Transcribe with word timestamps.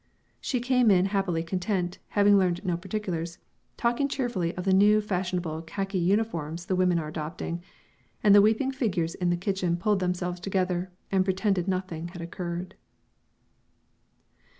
She 0.39 0.59
came 0.59 0.89
in 0.89 1.05
happily 1.13 1.43
content, 1.43 1.99
having 2.07 2.35
learned 2.35 2.65
no 2.65 2.75
particulars, 2.75 3.37
talking 3.77 4.07
cheerfully 4.07 4.51
of 4.55 4.65
the 4.65 4.73
now 4.73 4.99
fashionable 4.99 5.61
khaki 5.61 5.99
uniforms 5.99 6.65
the 6.65 6.75
women 6.75 6.97
are 6.97 7.09
adopting, 7.09 7.61
and 8.23 8.33
the 8.33 8.41
weeping 8.41 8.71
figures 8.71 9.13
in 9.13 9.29
the 9.29 9.37
kitchen 9.37 9.77
pulled 9.77 9.99
themselves 9.99 10.39
together 10.39 10.89
and 11.11 11.23
pretended 11.23 11.67
nothing 11.67 12.07
had 12.07 12.21
occurred. 12.23 12.73